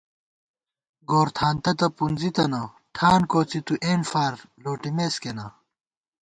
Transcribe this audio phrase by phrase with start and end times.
[1.09, 2.61] گورتھانتہ تہ پُنزی تنہ
[2.95, 5.47] ٹھان کوڅی تُو اېنفارلوٹِمېس کېنا